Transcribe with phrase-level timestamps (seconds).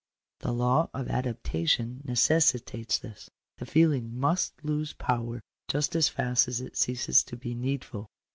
[0.39, 3.29] The law of adaptation necessitates this.
[3.59, 8.07] The feeling must lose power just as fast as it ceases to be needful.